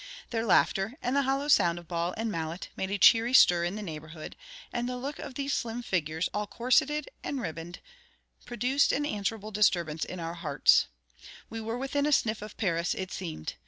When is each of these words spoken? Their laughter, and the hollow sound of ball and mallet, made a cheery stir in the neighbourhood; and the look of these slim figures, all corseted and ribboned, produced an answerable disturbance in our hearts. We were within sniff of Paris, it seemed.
Their 0.31 0.43
laughter, 0.47 0.97
and 1.03 1.15
the 1.15 1.21
hollow 1.21 1.47
sound 1.47 1.77
of 1.77 1.87
ball 1.87 2.15
and 2.17 2.31
mallet, 2.31 2.69
made 2.75 2.89
a 2.89 2.97
cheery 2.97 3.35
stir 3.35 3.65
in 3.65 3.75
the 3.75 3.83
neighbourhood; 3.83 4.35
and 4.73 4.89
the 4.89 4.97
look 4.97 5.19
of 5.19 5.35
these 5.35 5.53
slim 5.53 5.83
figures, 5.83 6.27
all 6.33 6.47
corseted 6.47 7.07
and 7.23 7.39
ribboned, 7.39 7.77
produced 8.43 8.91
an 8.91 9.05
answerable 9.05 9.51
disturbance 9.51 10.03
in 10.03 10.19
our 10.19 10.33
hearts. 10.33 10.87
We 11.51 11.61
were 11.61 11.77
within 11.77 12.11
sniff 12.11 12.41
of 12.41 12.57
Paris, 12.57 12.95
it 12.95 13.11
seemed. 13.11 13.53